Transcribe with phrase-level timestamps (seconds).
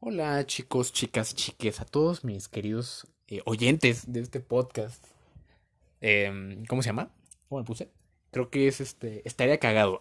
[0.00, 5.04] Hola chicos, chicas, chiques, a todos mis queridos eh, oyentes de este podcast.
[6.00, 7.10] Em, ¿Cómo se llama?
[7.48, 7.90] ¿Cómo me puse?
[8.30, 9.22] Creo que es este...
[9.26, 9.98] Estaría cagado.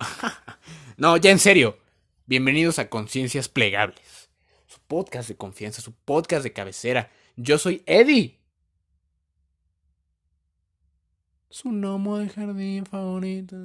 [0.97, 1.79] no, ya en serio.
[2.27, 4.29] Bienvenidos a Conciencias Plegables.
[4.67, 7.09] Su podcast de confianza, su podcast de cabecera.
[7.35, 8.37] Yo soy Eddie.
[11.49, 13.57] Su gnomo de jardín favorito.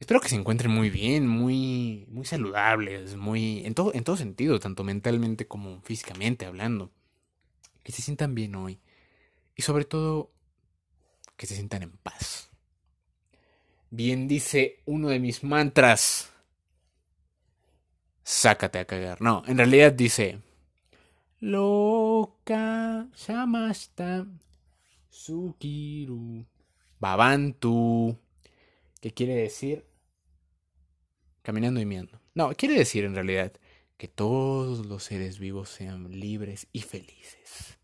[0.00, 4.60] Espero que se encuentren muy bien, muy, muy saludables, muy en todo, en todo sentido,
[4.60, 6.92] tanto mentalmente como físicamente hablando.
[7.82, 8.78] Que se sientan bien hoy.
[9.56, 10.30] Y sobre todo,
[11.36, 12.50] que se sientan en paz.
[13.90, 16.30] Bien dice uno de mis mantras.
[18.22, 19.20] Sácate a cagar.
[19.20, 20.40] No, en realidad dice.
[21.40, 24.26] Loca Shamasta
[25.08, 26.44] Sukiru
[27.00, 28.16] Babantu.
[29.00, 29.87] ¿Qué quiere decir?
[31.48, 32.20] Caminando y miando.
[32.34, 33.54] No, quiere decir en realidad
[33.96, 37.78] que todos los seres vivos sean libres y felices.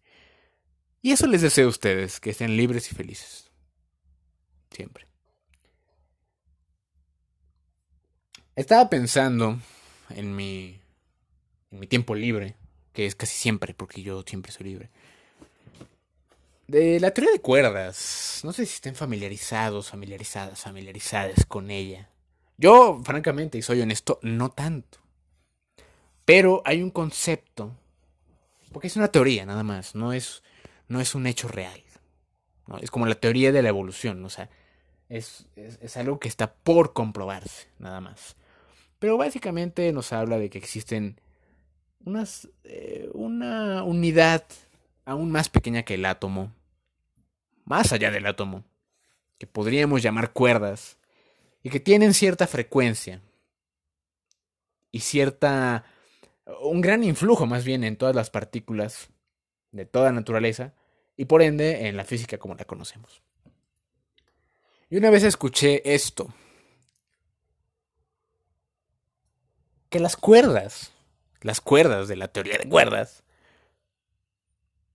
[1.01, 3.51] Y eso les deseo a ustedes, que estén libres y felices.
[4.71, 5.07] Siempre.
[8.55, 9.59] Estaba pensando
[10.11, 10.79] en mi,
[11.71, 12.57] en mi tiempo libre,
[12.93, 14.91] que es casi siempre, porque yo siempre soy libre.
[16.67, 18.43] De la teoría de cuerdas.
[18.45, 22.11] No sé si estén familiarizados, familiarizadas, familiarizadas con ella.
[22.57, 24.99] Yo, francamente, y soy honesto, no tanto.
[26.25, 27.73] Pero hay un concepto.
[28.73, 29.95] Porque es una teoría, nada más.
[29.95, 30.43] No es,
[30.89, 31.83] no es un hecho real.
[32.81, 34.25] Es como la teoría de la evolución.
[34.25, 34.49] O sea,
[35.09, 38.37] es, es, es algo que está por comprobarse, nada más.
[38.99, 41.21] Pero básicamente nos habla de que existen
[42.05, 44.45] unas, eh, una unidad
[45.05, 46.53] aún más pequeña que el átomo,
[47.65, 48.65] más allá del átomo,
[49.39, 50.99] que podríamos llamar cuerdas,
[51.65, 53.21] y que tienen cierta frecuencia
[54.93, 55.85] y cierta...
[56.61, 59.09] un gran influjo más bien en todas las partículas
[59.73, 60.75] de toda naturaleza
[61.17, 63.23] y por ende en la física como la conocemos.
[64.91, 66.33] Y una vez escuché esto,
[69.89, 70.93] que las cuerdas,
[71.41, 73.25] las cuerdas de la teoría de cuerdas,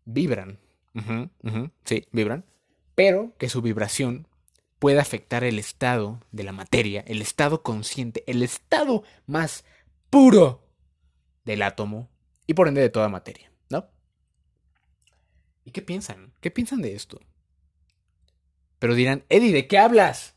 [0.06, 0.60] vibran.
[1.84, 2.46] Sí, vibran.
[2.94, 4.29] Pero que su vibración
[4.80, 9.66] puede afectar el estado de la materia, el estado consciente, el estado más
[10.10, 10.66] puro
[11.46, 12.10] del átomo
[12.48, 13.90] y por ende de toda materia, ¿no?
[15.66, 16.34] ¿Y qué piensan?
[16.40, 17.20] ¿Qué piensan de esto?
[18.80, 20.36] Pero dirán, Eddie, ¿de qué hablas?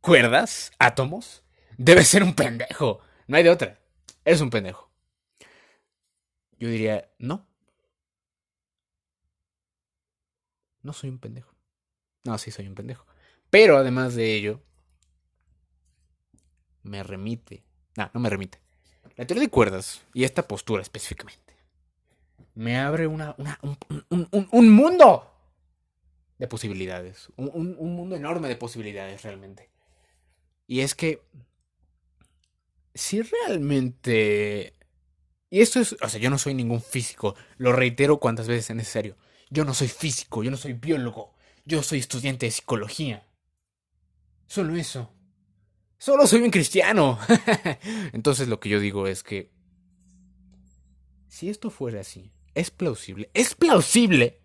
[0.00, 0.70] ¿Cuerdas?
[0.78, 1.44] ¿Átomos?
[1.76, 3.00] Debe ser un pendejo.
[3.26, 3.80] No hay de otra.
[4.24, 4.90] Eres un pendejo.
[6.58, 7.48] Yo diría, no.
[10.82, 11.52] No soy un pendejo.
[12.24, 13.04] No, sí soy un pendejo.
[13.52, 14.62] Pero además de ello,
[16.84, 17.62] me remite.
[17.98, 18.58] No, no me remite.
[19.14, 21.54] La teoría de cuerdas, y esta postura específicamente,
[22.54, 23.76] me abre una, una un,
[24.08, 25.30] un, un, un, mundo
[26.38, 27.28] de posibilidades.
[27.36, 29.68] Un, mundo enorme de posibilidades realmente.
[30.66, 31.20] Y es que
[32.94, 34.72] si realmente...
[35.50, 35.94] Y esto es...
[36.00, 37.34] O sea, yo no soy ningún físico.
[37.58, 39.18] Lo reitero cuantas veces es necesario.
[39.50, 41.34] Yo no soy físico, yo no soy biólogo.
[41.66, 43.26] Yo soy estudiante de psicología.
[44.52, 45.10] Solo eso.
[45.96, 47.18] Solo soy un cristiano.
[48.12, 49.50] Entonces lo que yo digo es que...
[51.26, 53.30] Si esto fuera así, es plausible.
[53.32, 54.42] Es plausible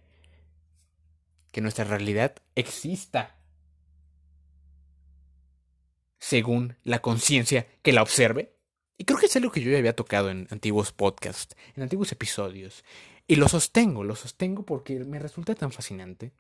[1.52, 3.36] que nuestra realidad exista.
[6.20, 8.56] Según la conciencia que la observe.
[8.98, 12.14] Y creo que es algo que yo ya había tocado en antiguos podcasts, en antiguos
[12.14, 12.86] episodios.
[13.28, 16.32] Y lo sostengo, lo sostengo porque me resulta tan fascinante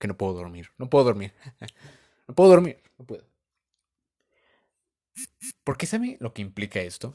[0.00, 0.72] que no puedo dormir.
[0.78, 1.32] No puedo dormir.
[2.28, 2.82] no puedo dormir.
[2.98, 3.24] No puedo.
[5.64, 7.14] Porque ¿sabe lo que implica esto?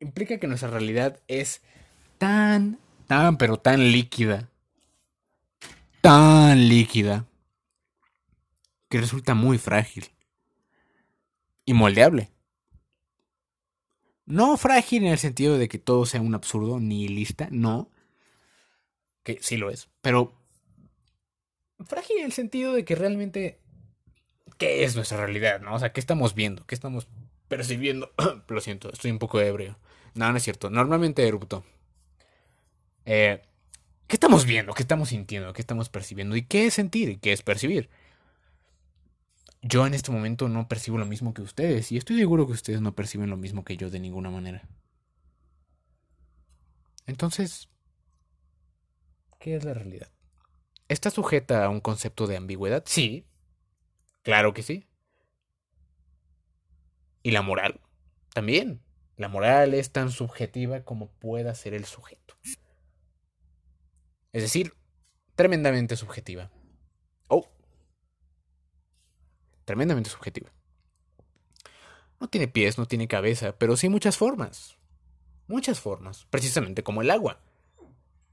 [0.00, 1.62] Implica que nuestra realidad es
[2.18, 4.48] tan, tan, pero tan líquida.
[6.00, 7.26] Tan líquida.
[8.88, 10.08] Que resulta muy frágil.
[11.64, 12.30] Y moldeable.
[14.24, 17.90] No frágil en el sentido de que todo sea un absurdo nihilista, no.
[19.22, 19.88] Que sí lo es.
[20.00, 20.34] Pero
[21.80, 23.60] frágil en el sentido de que realmente.
[24.58, 25.74] ¿Qué es nuestra realidad, no?
[25.74, 26.66] O sea, ¿qué estamos viendo?
[26.66, 27.06] ¿Qué estamos
[27.46, 28.12] percibiendo?
[28.48, 29.78] lo siento, estoy un poco ebrio.
[30.14, 30.68] No, no es cierto.
[30.68, 31.64] Normalmente erupto.
[33.06, 33.40] Eh,
[34.08, 34.74] ¿Qué estamos viendo?
[34.74, 35.52] ¿Qué estamos sintiendo?
[35.52, 36.34] ¿Qué estamos percibiendo?
[36.34, 37.08] ¿Y qué es sentir?
[37.08, 37.88] ¿Y qué es percibir?
[39.62, 42.80] Yo en este momento no percibo lo mismo que ustedes y estoy seguro que ustedes
[42.80, 44.66] no perciben lo mismo que yo de ninguna manera.
[47.06, 47.68] Entonces,
[49.38, 50.10] ¿qué es la realidad?
[50.88, 52.82] ¿Está sujeta a un concepto de ambigüedad?
[52.86, 53.26] Sí,
[54.28, 54.86] claro que sí.
[57.22, 57.80] ¿Y la moral?
[58.34, 58.82] También.
[59.16, 62.36] La moral es tan subjetiva como pueda ser el sujeto.
[64.32, 64.74] Es decir,
[65.34, 66.50] tremendamente subjetiva.
[67.28, 67.48] Oh.
[69.64, 70.52] Tremendamente subjetiva.
[72.20, 74.76] No tiene pies, no tiene cabeza, pero sí muchas formas.
[75.46, 77.40] Muchas formas, precisamente como el agua.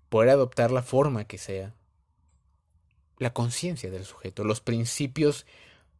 [0.10, 1.74] Poder adoptar la forma que sea.
[3.18, 5.46] La conciencia del sujeto, los principios,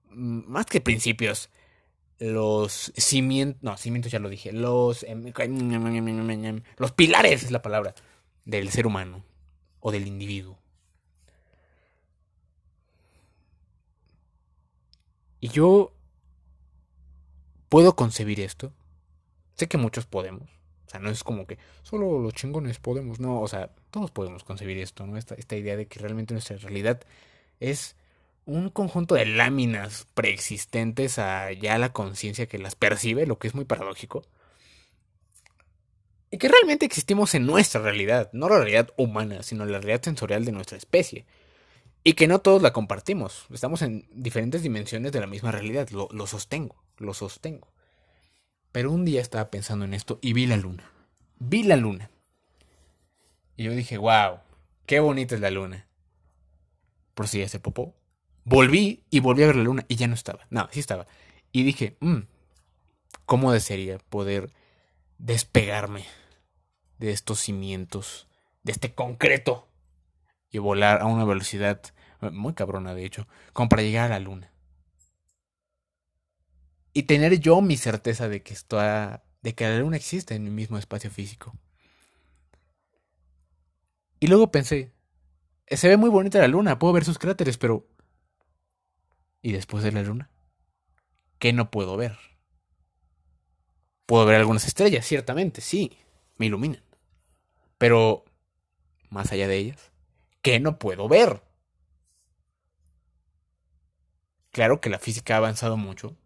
[0.10, 1.50] más que principios,
[2.20, 5.32] los cimientos, no, cimientos ya lo dije, los, em,
[6.78, 7.94] los pilares es la palabra
[8.46, 9.24] del ser humano
[9.80, 10.58] o del individuo.
[15.40, 15.94] Y yo
[17.70, 18.74] puedo concebir esto.
[19.54, 20.50] Sé que muchos podemos.
[20.88, 23.20] O sea, no es como que solo los chingones podemos.
[23.20, 25.18] No, o sea, todos podemos concebir esto, ¿no?
[25.18, 27.02] Esta, esta idea de que realmente nuestra realidad
[27.60, 27.96] es
[28.46, 33.56] un conjunto de láminas preexistentes a ya la conciencia que las percibe, lo que es
[33.56, 34.24] muy paradójico.
[36.32, 40.46] Y que realmente existimos en nuestra realidad, no la realidad humana, sino la realidad sensorial
[40.46, 41.26] de nuestra especie.
[42.04, 43.48] Y que no todos la compartimos.
[43.52, 45.90] Estamos en diferentes dimensiones de la misma realidad.
[45.90, 47.74] Lo, lo sostengo, lo sostengo.
[48.72, 50.92] Pero un día estaba pensando en esto y vi la luna.
[51.40, 52.12] Vi la luna.
[53.58, 54.40] Y yo dije, wow,
[54.86, 55.88] qué bonita es la luna.
[57.16, 57.96] Por si ese popó.
[58.46, 60.46] Volví y volví a ver la luna y ya no estaba.
[60.52, 61.08] No, sí estaba.
[61.52, 62.20] Y dije, mmm,
[63.26, 64.54] ¿cómo desearía poder
[65.18, 66.06] despegarme
[67.00, 68.28] de estos cimientos,
[68.62, 69.68] de este concreto
[70.52, 71.82] y volar a una velocidad
[72.22, 74.52] muy cabrona, de hecho, como para llegar a la luna?
[76.94, 80.52] Y tener yo mi certeza de que está, de que la luna existe en mi
[80.52, 81.58] mismo espacio físico.
[84.20, 84.94] Y luego pensé,
[85.68, 87.88] se ve muy bonita la luna, puedo ver sus cráteres, pero
[89.46, 90.32] ¿Y después de la luna?
[91.38, 92.18] ¿Qué no puedo ver?
[94.08, 96.00] Puedo ver algunas estrellas, ciertamente, sí,
[96.38, 96.82] me iluminan.
[97.78, 98.26] Pero,
[99.12, 99.92] más allá de ellas,
[100.42, 101.44] ¿qué no puedo ver?
[104.50, 106.18] Claro que la física ha avanzado mucho.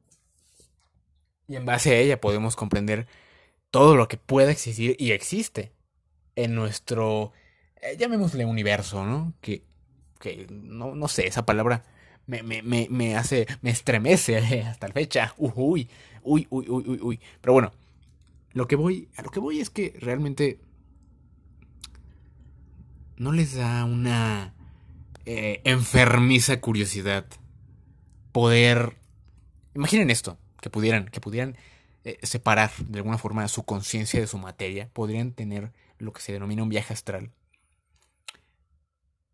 [1.46, 3.06] Y en base a ella podemos comprender
[3.70, 5.74] todo lo que pueda existir y existe
[6.38, 7.34] en nuestro,
[7.82, 9.34] eh, llamémosle universo, ¿no?
[9.42, 9.66] Que,
[10.22, 11.84] que no, no sé, esa palabra
[12.30, 15.34] me, me, me, me hace, me estremece hasta la fecha.
[15.38, 15.90] Uy,
[16.24, 17.20] uy, uy, uy, uy, uy.
[17.42, 17.72] Pero bueno,
[18.54, 20.60] lo que voy, a lo que voy es que realmente
[23.18, 24.54] no les da una
[25.26, 27.26] eh, enfermiza curiosidad
[28.32, 28.98] poder,
[29.74, 31.58] imaginen esto, que pudieran, que pudieran
[32.04, 36.32] eh, separar de alguna forma su conciencia de su materia, podrían tener lo que se
[36.32, 37.32] denomina un viaje astral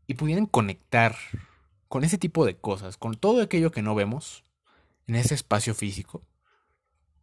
[0.07, 1.15] y pudieran conectar
[1.87, 4.43] con ese tipo de cosas, con todo aquello que no vemos
[5.07, 6.21] en ese espacio físico.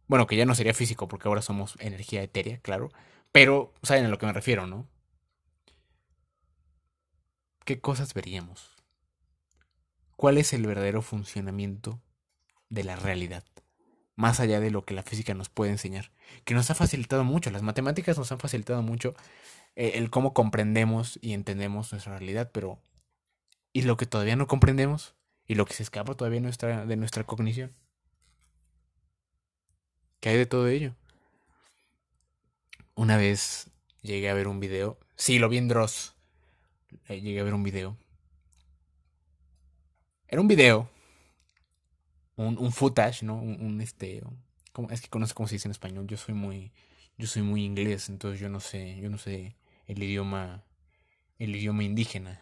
[0.07, 2.91] Bueno, que ya no sería físico porque ahora somos energía etérea, claro.
[3.31, 4.87] Pero saben a lo que me refiero, ¿no?
[7.65, 8.71] ¿Qué cosas veríamos?
[10.15, 12.01] ¿Cuál es el verdadero funcionamiento
[12.69, 13.43] de la realidad?
[14.15, 16.11] Más allá de lo que la física nos puede enseñar.
[16.45, 17.49] Que nos ha facilitado mucho.
[17.51, 19.15] Las matemáticas nos han facilitado mucho
[19.75, 22.79] eh, el cómo comprendemos y entendemos nuestra realidad, pero
[23.73, 25.15] y lo que todavía no comprendemos
[25.47, 27.73] y lo que se escapa todavía de nuestra, de nuestra cognición.
[30.19, 30.95] ¿Qué hay de todo ello?
[32.95, 33.69] Una vez
[34.01, 36.15] llegué a ver un video, sí, lo vi en Dross,
[37.09, 37.97] eh, llegué a ver un video.
[40.27, 40.89] Era un video,
[42.35, 43.35] un, un footage, ¿no?
[43.35, 44.23] Un, este,
[44.89, 46.71] es que conozco cómo se dice en español, yo soy muy,
[47.17, 49.55] yo soy muy inglés, entonces yo no sé, yo no sé
[49.87, 50.63] el idioma,
[51.37, 52.41] el idioma indígena.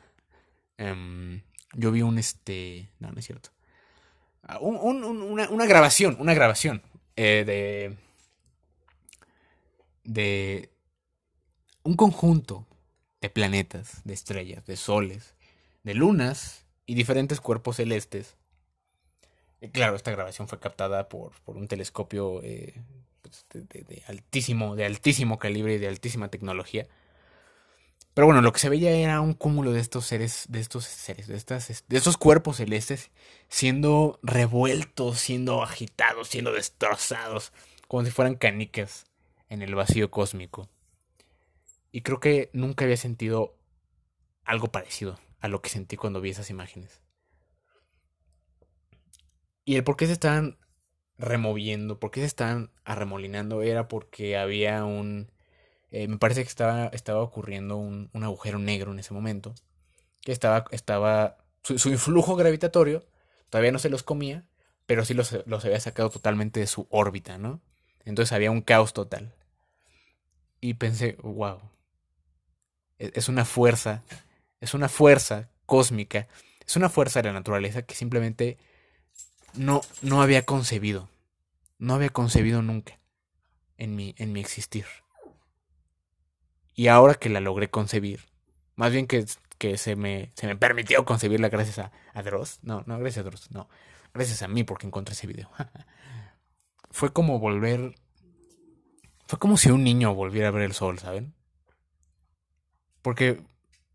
[0.81, 2.89] Em, yo vi un este.
[2.99, 3.51] No, no es cierto.
[4.41, 6.81] Ah, una, grabación, una grabación
[7.15, 7.97] eh, de.
[10.03, 10.69] de.
[11.83, 12.65] un conjunto
[13.21, 15.35] de planetas, de estrellas, de soles,
[15.83, 18.35] de lunas y diferentes cuerpos celestes.
[19.71, 22.73] claro, esta grabación fue captada por, por un telescopio eh,
[23.21, 23.45] pues,
[24.07, 26.87] altísimo, de altísimo calibre y de altísima tecnología.
[28.13, 31.27] Pero bueno, lo que se veía era un cúmulo de estos seres, de estos seres,
[31.27, 33.09] de, estas, de estos cuerpos celestes
[33.47, 37.53] siendo revueltos, siendo agitados, siendo destrozados,
[37.87, 39.05] como si fueran canicas
[39.49, 40.69] en el vacío cósmico.
[41.91, 43.57] Y creo que nunca había sentido
[44.43, 47.01] algo parecido a lo que sentí cuando vi esas imágenes.
[49.63, 50.57] Y el por qué se estaban
[51.17, 55.30] removiendo, por qué se estaban arremolinando, era porque había un
[55.91, 59.53] eh, me parece que estaba, estaba ocurriendo un, agujero negro en ese momento.
[60.21, 63.05] Que estaba, estaba su, influjo gravitatorio
[63.49, 64.45] todavía no se los comía,
[64.85, 67.61] pero sí los, los, había sacado totalmente de su órbita, ¿no?
[68.05, 69.35] Entonces había un caos total.
[70.61, 71.59] Y pensé, wow.
[72.97, 74.03] E-, es una fuerza,
[74.61, 76.27] es una fuerza cósmica,
[76.65, 78.57] es una fuerza de la naturaleza que simplemente
[79.53, 81.09] no, no había concebido.
[81.77, 82.99] No había concebido nunca
[83.77, 84.85] en mi, en mi existir.
[86.73, 88.21] Y ahora que la logré concebir,
[88.75, 89.25] más bien que,
[89.57, 93.29] que se, me, se me permitió concebirla gracias a, a Dross, no, no, gracias a
[93.29, 93.69] Dross, no,
[94.13, 95.49] gracias a mí porque encontré ese video.
[96.91, 97.95] Fue como volver
[99.31, 101.33] fue como si un niño volviera a ver el sol, ¿saben?
[103.01, 103.41] Porque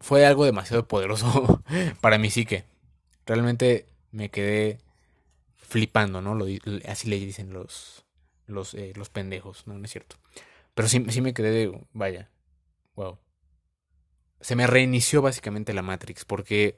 [0.01, 1.63] fue algo demasiado poderoso
[2.01, 2.65] para mi psique.
[3.27, 4.79] Realmente me quedé
[5.57, 6.43] flipando, ¿no?
[6.89, 8.07] Así le dicen los,
[8.47, 9.77] los, eh, los pendejos, ¿no?
[9.77, 10.17] No es cierto.
[10.75, 12.31] Pero sí, sí me quedé vaya,
[12.97, 13.19] wow.
[14.41, 16.77] Se me reinició básicamente la Matrix porque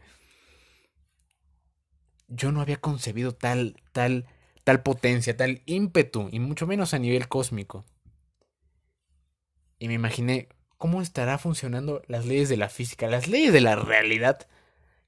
[2.29, 4.27] yo no había concebido tal, tal,
[4.65, 7.85] tal potencia, tal ímpetu, y mucho menos a nivel cósmico
[9.79, 13.77] y me imaginé cómo estará funcionando las leyes de la física, las leyes de la
[13.77, 14.47] realidad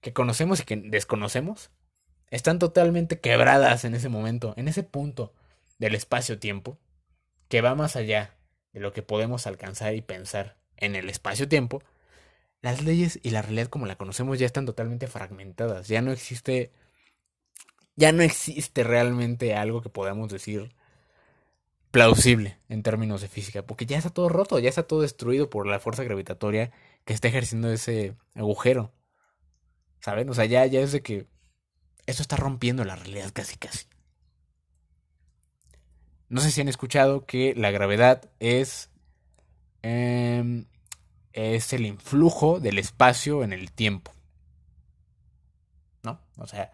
[0.00, 1.70] que conocemos y que desconocemos.
[2.30, 5.34] Están totalmente quebradas en ese momento, en ese punto
[5.78, 6.78] del espacio-tiempo,
[7.48, 8.36] que va más allá
[8.72, 11.82] de lo que podemos alcanzar y pensar en el espacio-tiempo.
[12.62, 16.72] Las leyes y la realidad como la conocemos ya están totalmente fragmentadas, ya no existe
[17.96, 20.74] ya no existe realmente algo que podamos decir
[21.90, 25.66] plausible en términos de física, porque ya está todo roto, ya está todo destruido por
[25.66, 26.70] la fuerza gravitatoria
[27.04, 28.92] que está ejerciendo ese agujero.
[30.00, 30.30] ¿Saben?
[30.30, 31.26] O sea, ya, ya es de que
[32.06, 33.86] esto está rompiendo la realidad casi casi.
[36.28, 38.90] No sé si han escuchado que la gravedad es
[39.82, 40.66] em,
[41.32, 44.12] es el influjo del espacio en el tiempo.
[46.02, 46.20] ¿No?
[46.38, 46.72] O sea,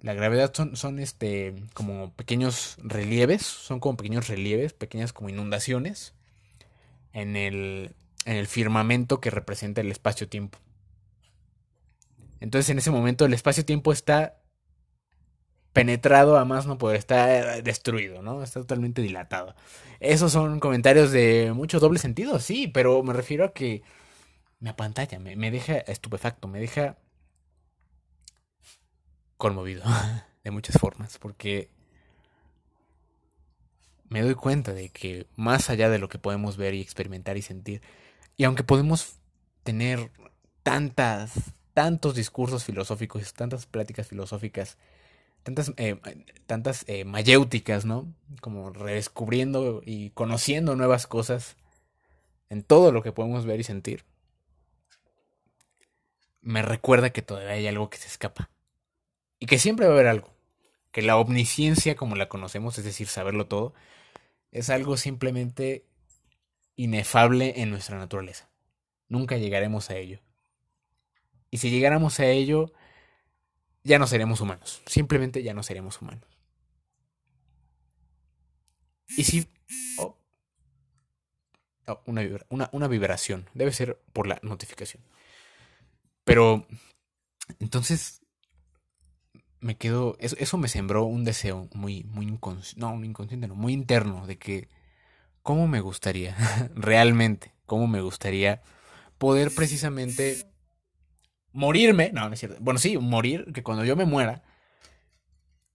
[0.00, 6.14] la gravedad son, son este, como pequeños relieves, son como pequeños relieves, pequeñas como inundaciones
[7.12, 10.58] en el, en el firmamento que representa el espacio-tiempo.
[12.40, 14.36] Entonces en ese momento el espacio-tiempo está
[15.76, 18.42] penetrado a más no poder, está destruido, ¿no?
[18.42, 19.54] Está totalmente dilatado.
[20.00, 23.82] Esos son comentarios de mucho doble sentido, sí, pero me refiero a que
[24.58, 26.96] me apantalla, me, me deja estupefacto, me deja
[29.36, 29.84] conmovido
[30.44, 31.68] de muchas formas, porque
[34.08, 37.42] me doy cuenta de que más allá de lo que podemos ver y experimentar y
[37.42, 37.82] sentir,
[38.34, 39.18] y aunque podemos
[39.62, 40.10] tener
[40.62, 41.32] tantas,
[41.74, 44.78] tantos discursos filosóficos, tantas pláticas filosóficas,
[45.46, 45.96] tantas, eh,
[46.46, 48.12] tantas eh, mayéuticas, ¿no?
[48.40, 51.56] Como redescubriendo y conociendo nuevas cosas
[52.50, 54.04] en todo lo que podemos ver y sentir,
[56.40, 58.50] me recuerda que todavía hay algo que se escapa
[59.38, 60.34] y que siempre va a haber algo.
[60.90, 63.72] Que la omnisciencia como la conocemos, es decir, saberlo todo,
[64.50, 65.84] es algo simplemente
[66.74, 68.48] inefable en nuestra naturaleza.
[69.08, 70.18] Nunca llegaremos a ello.
[71.52, 72.72] Y si llegáramos a ello,
[73.86, 74.82] ya no seremos humanos.
[74.86, 76.28] Simplemente ya no seremos humanos.
[79.16, 79.48] Y si...
[79.98, 80.18] Oh,
[81.86, 83.48] oh, una, una, vibración.
[83.54, 85.02] Debe ser por la notificación.
[86.24, 86.66] Pero...
[87.60, 88.22] Entonces,
[89.60, 94.26] me quedo, eso, eso me sembró un deseo muy, muy no, inconsciente, no, muy interno
[94.26, 94.68] de que,
[95.42, 96.36] ¿cómo me gustaría,
[96.74, 98.62] realmente, cómo me gustaría
[99.18, 100.50] poder precisamente
[101.56, 104.42] morirme, no, no es cierto, bueno, sí, morir, que cuando yo me muera,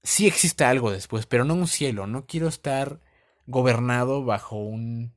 [0.03, 2.99] sí exista algo después, pero no un cielo, no quiero estar
[3.47, 5.13] gobernado bajo un,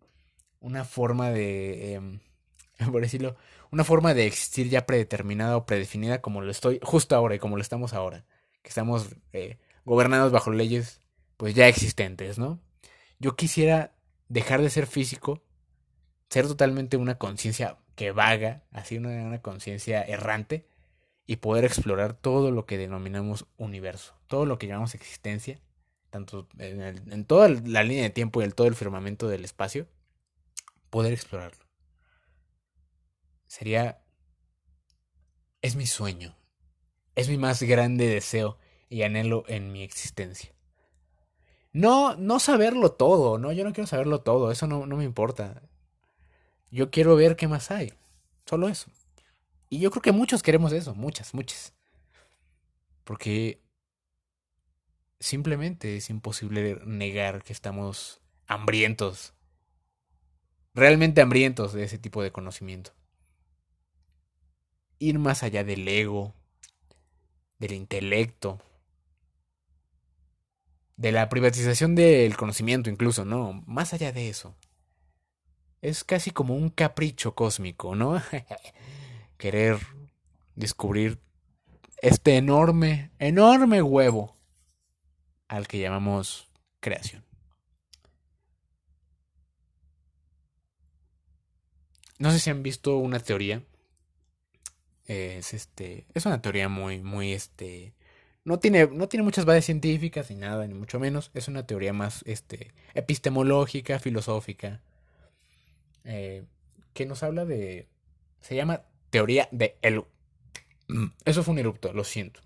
[0.61, 2.21] una forma de, em,
[2.92, 3.37] por decirlo,
[3.71, 7.56] una forma de existir ya predeterminada o predefinida como lo estoy justo ahora y como
[7.56, 8.25] lo estamos ahora
[8.62, 11.02] que estamos eh, gobernados bajo leyes
[11.37, 12.61] pues ya existentes, ¿no?
[13.18, 13.94] Yo quisiera
[14.28, 15.42] dejar de ser físico,
[16.30, 20.68] ser totalmente una conciencia que vaga, así una, una conciencia errante,
[21.26, 25.60] y poder explorar todo lo que denominamos universo, todo lo que llamamos existencia,
[26.10, 29.88] tanto en, en toda la línea de tiempo y en todo el firmamento del espacio,
[30.90, 31.64] poder explorarlo.
[33.46, 34.00] Sería...
[35.62, 36.36] Es mi sueño,
[37.14, 38.58] es mi más grande deseo
[38.90, 40.54] y anhelo en mi existencia.
[41.72, 45.62] No, no saberlo todo, no, yo no quiero saberlo todo, eso no, no me importa.
[46.75, 47.93] Yo quiero ver qué más hay,
[48.47, 48.90] solo eso.
[49.69, 51.73] Y yo creo que muchos queremos eso, muchas, muchas.
[53.04, 53.62] Porque
[55.21, 59.35] simplemente es imposible negar que estamos hambrientos,
[60.75, 62.90] realmente hambrientos de ese tipo de conocimiento.
[64.99, 66.35] Ir más allá del ego,
[67.61, 68.61] del intelecto,
[70.97, 73.62] de la privatización del conocimiento incluso, ¿no?
[73.64, 74.57] Más allá de eso.
[75.85, 78.21] Es casi como un capricho cósmico, ¿no?
[79.37, 79.79] Querer
[80.57, 81.21] descubrir
[81.99, 84.35] este enorme, enorme huevo
[85.47, 86.49] al que llamamos
[86.81, 87.23] creación.
[92.19, 93.62] No sé si han visto una teoría.
[95.05, 96.07] Es este.
[96.14, 97.93] Es una teoría muy, muy este.
[98.45, 101.31] No tiene, no tiene muchas bases científicas ni nada, ni mucho menos.
[101.35, 104.81] Es una teoría más este, epistemológica, filosófica.
[106.04, 106.44] Eh,
[106.92, 107.88] que nos habla de.
[108.40, 110.04] Se llama teoría de el.
[111.25, 112.40] Eso fue un erupto, lo siento.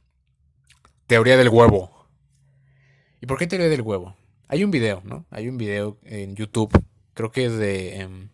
[1.07, 2.07] Teoría del huevo.
[3.21, 4.17] ¿Y por qué teoría del huevo?
[4.47, 5.27] Hay un video, ¿no?
[5.31, 6.71] Hay un video en YouTube.
[7.15, 8.01] Creo que es de.
[8.01, 8.29] Em,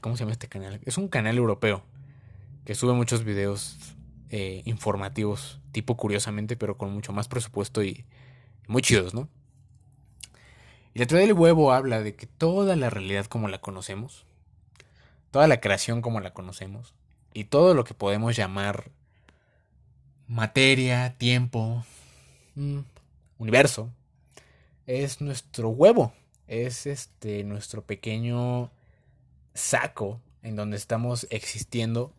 [0.00, 0.80] ¿Cómo se llama este canal?
[0.84, 1.84] Es un canal europeo
[2.64, 3.78] que sube muchos videos
[4.30, 8.04] eh, informativos, tipo curiosamente, pero con mucho más presupuesto y
[8.66, 9.28] muy chidos, ¿no?
[10.94, 14.24] Y la teoría del huevo habla de que toda la realidad como la conocemos,
[15.32, 16.94] toda la creación como la conocemos,
[17.32, 18.92] y todo lo que podemos llamar
[20.28, 21.84] materia, tiempo,
[22.54, 22.78] mm,
[23.38, 23.90] universo,
[24.86, 26.12] es nuestro huevo,
[26.46, 28.70] es este nuestro pequeño
[29.52, 32.12] saco en donde estamos existiendo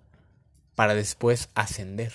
[0.75, 2.11] para después ascender.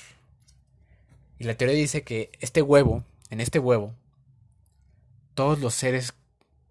[1.39, 3.95] Y la teoría dice que este huevo, en este huevo,
[5.35, 6.13] todos los seres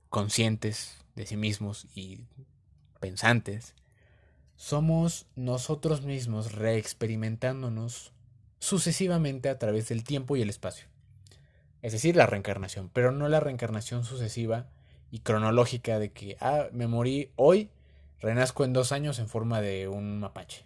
[0.09, 2.19] conscientes de sí mismos y
[2.99, 3.75] pensantes,
[4.55, 8.13] somos nosotros mismos reexperimentándonos
[8.59, 10.87] sucesivamente a través del tiempo y el espacio.
[11.81, 14.67] Es decir, la reencarnación, pero no la reencarnación sucesiva
[15.11, 17.69] y cronológica de que, ah, me morí hoy
[18.19, 20.65] renazco en dos años en forma de un mapache.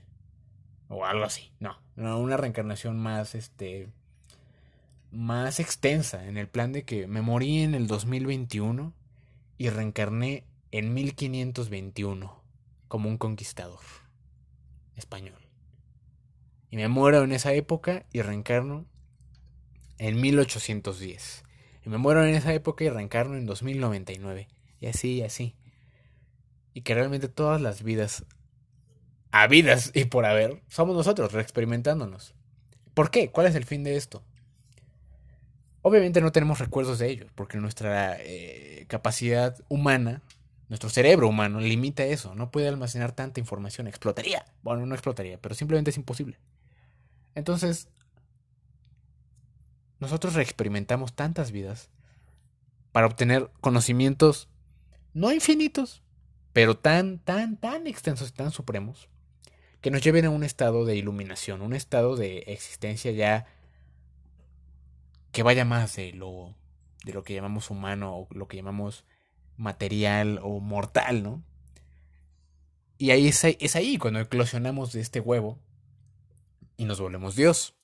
[0.89, 1.51] O algo así.
[1.59, 3.89] No, no, una reencarnación más, este,
[5.11, 8.93] más extensa, en el plan de que me morí en el 2021
[9.63, 12.43] y reencarné en 1521
[12.87, 13.79] como un conquistador
[14.95, 15.47] español.
[16.69, 18.85] Y me muero en esa época y reencarno
[19.97, 21.43] en 1810.
[21.85, 24.47] Y me muero en esa época y reencarno en 2099.
[24.79, 25.55] Y así, y así
[26.73, 28.25] y que realmente todas las vidas
[29.31, 32.35] habidas y por haber somos nosotros reexperimentándonos.
[32.93, 33.31] ¿Por qué?
[33.31, 34.23] ¿Cuál es el fin de esto?
[35.83, 40.21] Obviamente no tenemos recuerdos de ellos, porque nuestra eh, capacidad humana,
[40.69, 44.45] nuestro cerebro humano, limita eso, no puede almacenar tanta información, explotaría.
[44.63, 46.39] Bueno, no explotaría, pero simplemente es imposible.
[47.35, 47.89] Entonces,
[49.99, 51.89] nosotros reexperimentamos tantas vidas
[52.93, 54.47] para obtener conocimientos
[55.13, 56.01] no infinitos,
[56.53, 59.09] pero tan, tan, tan extensos y tan supremos,
[59.81, 63.47] que nos lleven a un estado de iluminación, un estado de existencia ya
[65.33, 66.55] que vaya más de lo,
[67.03, 69.03] de lo que llamamos humano o lo que llamamos
[69.57, 71.43] material o mortal, ¿no?
[72.97, 75.59] Y ahí es, ahí cuando eclosionamos de este huevo
[76.77, 77.75] y nos volvemos Dios.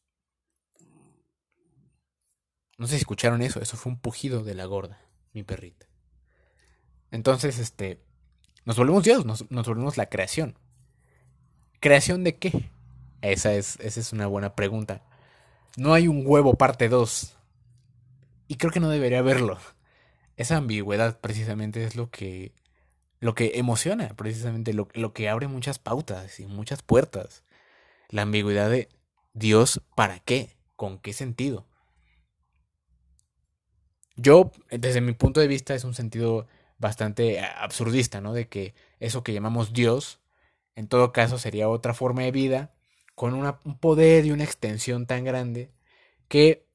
[2.78, 5.02] No sé si escucharon eso, eso fue un pujido de la gorda,
[5.34, 5.88] mi perrita.
[7.12, 8.00] Entonces, este,
[8.64, 10.58] nos volvemos Dios, nos, volvemos la creación.
[11.80, 12.70] ¿Creación de qué?
[13.22, 15.04] Esa es, esa es una buena pregunta.
[15.76, 17.39] No hay un huevo parte 2.
[18.50, 19.60] Y creo que no debería haberlo.
[20.36, 22.52] Esa ambigüedad precisamente es lo que,
[23.20, 27.44] lo que emociona, precisamente lo, lo que abre muchas pautas y muchas puertas.
[28.10, 28.90] La ambigüedad de
[29.34, 30.58] Dios, ¿para qué?
[30.76, 31.68] ¿Con qué sentido?
[34.16, 36.48] Yo, desde mi punto de vista, es un sentido
[36.80, 38.34] bastante eh, absurdista, ¿no?
[38.34, 40.22] De que eso que llamamos Dios,
[40.76, 42.74] en todo caso sería otra forma de vida
[43.14, 45.72] con un poder y una extensión tan grande
[46.28, 46.69] que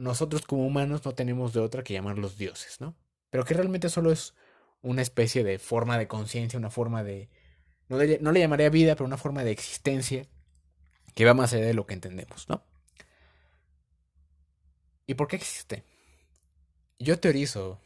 [0.00, 2.96] nosotros como humanos no tenemos de otra que llamarlos dioses, ¿no?
[3.28, 4.34] Pero que realmente solo es
[4.80, 7.28] una especie de forma de conciencia, una forma de...
[7.88, 10.26] No le, llamaría vida, pero una forma de existencia
[11.14, 12.64] que va más allá de lo que entendemos, ¿no?
[15.06, 15.84] ¿Y por qué existe?
[16.98, 17.78] Yo teorizo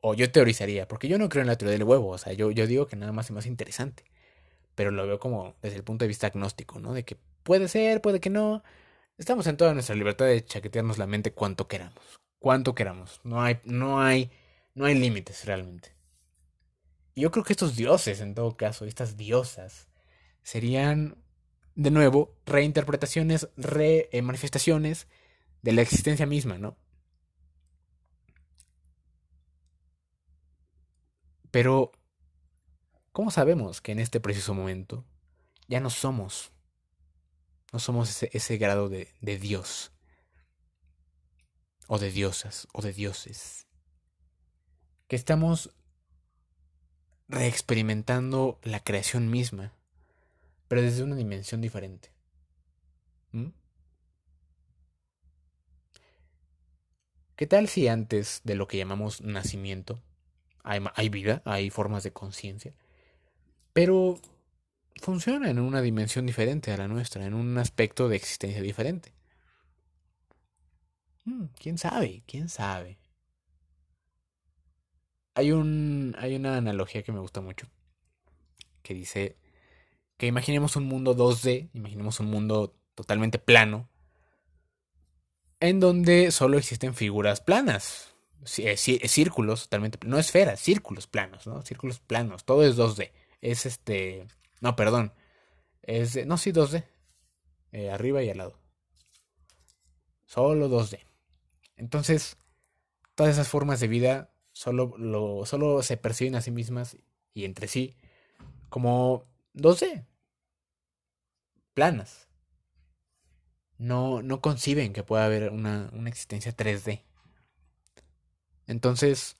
[0.00, 2.50] o yo teorizaría, porque yo no creo en la teoría del huevo, o sea, yo,
[2.52, 4.04] yo digo que nada más es más interesante,
[4.76, 6.92] pero lo veo como desde el punto de vista agnóstico, ¿no?
[6.92, 8.62] De que puede ser, puede que no.
[9.18, 13.20] Estamos en toda nuestra libertad de chaquetearnos la mente cuanto queramos, cuanto queramos.
[13.24, 14.30] No hay, no hay,
[14.74, 15.92] no hay límites realmente.
[17.16, 19.88] Y yo creo que estos dioses, en todo caso, estas diosas,
[20.44, 21.16] serían,
[21.74, 25.08] de nuevo, reinterpretaciones, re manifestaciones
[25.62, 26.76] de la existencia misma, ¿no?
[31.50, 31.90] Pero,
[33.10, 35.04] ¿cómo sabemos que en este preciso momento
[35.66, 36.52] ya no somos?
[37.72, 39.92] No somos ese, ese grado de, de Dios.
[41.86, 43.66] O de diosas, o de dioses.
[45.06, 45.70] Que estamos
[47.28, 49.74] reexperimentando la creación misma,
[50.66, 52.10] pero desde una dimensión diferente.
[53.32, 53.48] ¿Mm?
[57.36, 60.02] ¿Qué tal si antes de lo que llamamos nacimiento
[60.64, 62.74] hay, hay vida, hay formas de conciencia,
[63.72, 64.20] pero
[64.98, 69.12] funciona en una dimensión diferente a la nuestra, en un aspecto de existencia diferente?
[71.24, 72.22] Mm, ¿Quién sabe?
[72.26, 72.98] ¿Quién sabe?
[75.34, 77.68] Hay, un, hay una analogía que me gusta mucho,
[78.82, 79.36] que dice
[80.16, 83.88] que imaginemos un mundo 2D, imaginemos un mundo totalmente plano,
[85.60, 88.14] en donde solo existen figuras planas,
[88.58, 91.62] eh, círculos totalmente, no esferas, círculos planos, ¿no?
[91.62, 93.12] Círculos planos, todo es 2D.
[93.40, 94.26] Es este,
[94.60, 95.12] no, perdón,
[95.82, 96.84] es, no, sí, 2D,
[97.72, 98.58] eh, arriba y al lado.
[100.26, 101.00] Solo 2D.
[101.76, 102.36] Entonces,
[103.14, 106.96] todas esas formas de vida solo, lo, solo se perciben a sí mismas
[107.32, 107.96] y entre sí
[108.68, 110.04] como 2D,
[111.74, 112.28] planas
[113.78, 117.02] no, no conciben que pueda haber una, una existencia 3D.
[118.66, 119.36] Entonces,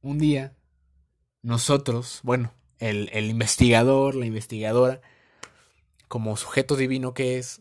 [0.00, 0.56] un día,
[1.42, 5.00] nosotros, bueno, el, el investigador, la investigadora,
[6.08, 7.60] como sujeto divino que es,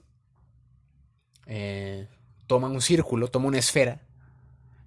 [1.46, 2.08] eh,
[2.48, 4.02] toma un círculo, toma una esfera,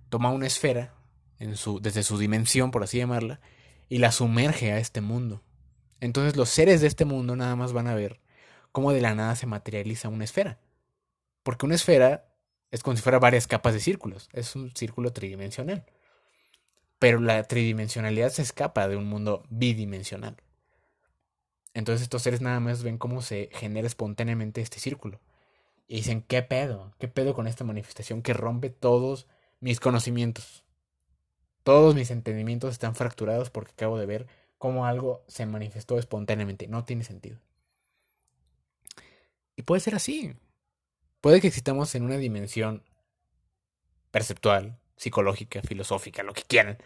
[0.09, 0.95] toma una esfera
[1.39, 3.41] en su, desde su dimensión, por así llamarla,
[3.89, 5.43] y la sumerge a este mundo.
[6.01, 8.21] Entonces los seres de este mundo nada más van a ver
[8.73, 10.59] cómo de la nada se materializa una esfera.
[11.43, 12.33] Porque una esfera
[12.71, 15.85] es como si fuera varias capas de círculos, es un círculo tridimensional.
[17.03, 20.37] Pero la tridimensionalidad se escapa de un mundo bidimensional.
[21.75, 25.21] Entonces estos seres nada más ven cómo se genera espontáneamente este círculo.
[25.89, 26.95] Y dicen, ¿qué pedo?
[27.01, 29.27] ¿Qué pedo con esta manifestación que rompe todos
[29.59, 30.63] mis conocimientos?
[31.65, 36.69] Todos mis entendimientos están fracturados porque acabo de ver cómo algo se manifestó espontáneamente.
[36.69, 37.41] No tiene sentido.
[39.57, 40.37] Y puede ser así.
[41.21, 42.85] Puede que existamos en una dimensión
[44.13, 46.79] perceptual, psicológica, filosófica, lo que quieran,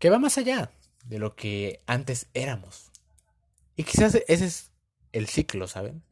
[0.00, 0.72] que va más allá
[1.04, 2.90] de lo que antes éramos.
[3.76, 4.72] Y quizás ese es
[5.12, 6.02] el ciclo, ¿saben?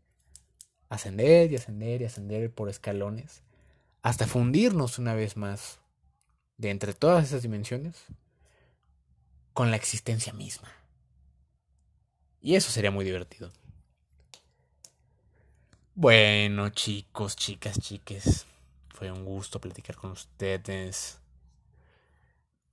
[0.88, 3.42] Ascender y ascender y ascender por escalones
[4.02, 5.80] hasta fundirnos una vez más
[6.58, 8.04] de entre todas esas dimensiones
[9.52, 10.72] con la existencia misma.
[12.40, 13.50] Y eso sería muy divertido.
[15.96, 18.46] Bueno, chicos, chicas, chiques,
[18.90, 21.17] fue un gusto platicar con ustedes.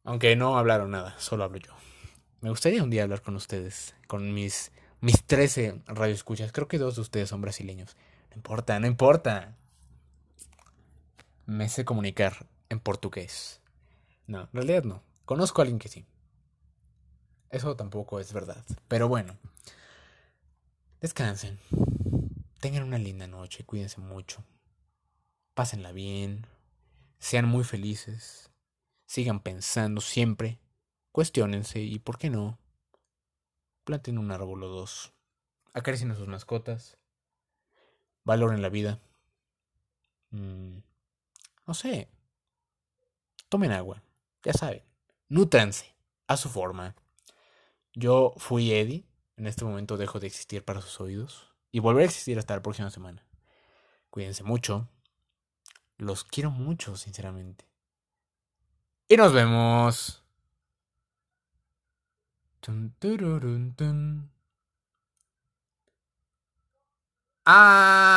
[0.06, 1.74] Aunque no hablaron nada, solo hablo yo.
[2.42, 4.72] Me gustaría un día hablar con ustedes, con mis
[5.06, 6.52] mis 13 radioescuchas.
[6.52, 7.96] Creo que dos de ustedes son brasileños.
[8.32, 9.56] No importa, no importa.
[11.46, 13.62] Me sé comunicar en portugués.
[14.26, 15.04] No, en realidad no.
[15.26, 16.08] Conozco a alguien que sí.
[17.52, 18.66] Eso tampoco es verdad.
[18.88, 19.38] Pero bueno.
[21.02, 21.60] Descansen.
[22.60, 24.44] Tengan una linda noche, cuídense mucho.
[25.54, 26.48] Pásenla bien.
[27.20, 28.50] Sean muy felices.
[29.06, 30.60] Sigan pensando siempre.
[31.12, 32.60] Cuestiónense y, ¿por qué no?
[33.84, 35.14] Planten un árbol o dos.
[35.74, 36.98] Acaricien a sus mascotas.
[38.24, 39.00] Valoren la vida.
[40.32, 40.80] Mm,
[41.68, 42.10] no sé.
[43.50, 44.04] Tomen agua.
[44.44, 44.84] Ya saben.
[45.30, 45.96] Nútranse.
[46.28, 46.96] A su forma.
[47.94, 49.06] Yo fui Eddie.
[49.38, 52.62] En este momento dejo de existir para sus oídos y volver a existir hasta la
[52.62, 53.26] próxima semana.
[54.10, 54.88] Cuídense mucho.
[55.98, 57.66] Los quiero mucho, sinceramente.
[59.08, 60.24] Y nos vemos.
[67.46, 68.06] Ah.